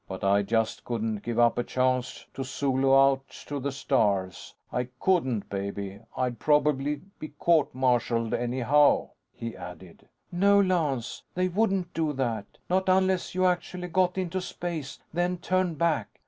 [0.07, 4.55] But I just couldn't give up a chance to solo out to the stars.
[4.73, 5.99] I couldn't, baby.
[6.17, 10.07] I'd probably be court martialed, anyhow," he added.
[10.31, 11.21] "No, Lance.
[11.35, 12.47] They wouldn't do that.
[12.67, 16.19] Not unless you actually got into space, then turned back.